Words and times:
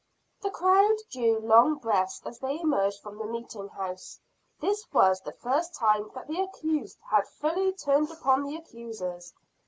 The 0.41 0.49
crowd 0.49 0.95
drew 1.11 1.37
long 1.37 1.75
breaths 1.77 2.23
as 2.25 2.39
they 2.39 2.59
emerged 2.59 3.03
from 3.03 3.19
the 3.19 3.27
meeting 3.27 3.67
house. 3.67 4.19
This 4.59 4.83
was 4.91 5.21
the 5.21 5.31
first 5.31 5.75
time 5.75 6.09
that 6.15 6.25
the 6.27 6.41
accused 6.41 6.97
had 7.11 7.27
fully 7.27 7.71
turned 7.73 8.09
upon 8.09 8.41
the 8.41 8.55
accusers. 8.55 9.31